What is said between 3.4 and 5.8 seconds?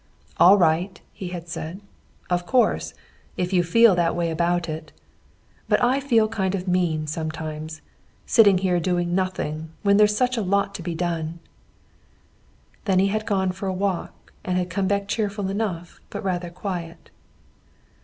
you feel that way about it! But